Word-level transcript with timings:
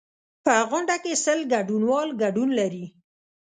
په 0.45 0.53
غونډه 0.69 0.95
کې 1.03 1.13
سل 1.25 1.39
ګډونوال 1.53 2.09
ګډون 2.21 2.49
لري. 2.59 2.85